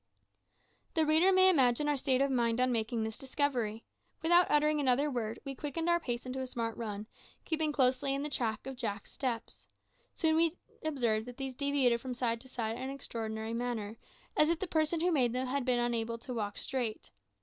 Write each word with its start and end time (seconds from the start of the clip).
The 0.95 1.05
reader 1.05 1.31
may 1.31 1.47
imagine 1.47 1.87
our 1.87 1.95
state 1.95 2.21
of 2.21 2.31
mind 2.31 2.59
on 2.59 2.71
making 2.71 3.03
this 3.03 3.19
discovery. 3.19 3.83
Without 4.23 4.49
uttering 4.49 4.79
another 4.79 5.11
word, 5.11 5.37
we 5.45 5.53
quickened 5.53 5.87
our 5.87 5.99
pace 5.99 6.25
into 6.25 6.39
a 6.41 6.47
smart 6.47 6.75
run, 6.75 7.05
keeping 7.45 7.71
closely 7.71 8.15
in 8.15 8.23
the 8.23 8.27
track 8.31 8.65
of 8.65 8.75
Jack's 8.75 9.11
steps. 9.11 9.67
Soon 10.15 10.35
we 10.37 10.57
observed 10.83 11.27
that 11.27 11.37
these 11.37 11.53
deviated 11.53 12.01
from 12.01 12.15
side 12.15 12.41
to 12.41 12.47
side 12.47 12.77
in 12.77 12.81
an 12.81 12.89
extraordinary 12.89 13.53
manner, 13.53 13.97
as 14.35 14.49
if 14.49 14.57
the 14.57 14.65
person 14.65 15.01
who 15.01 15.11
made 15.11 15.33
them 15.33 15.45
had 15.45 15.65
been 15.65 15.77
unable 15.77 16.17
to 16.17 16.33
walk 16.33 16.57
straight. 16.57 17.11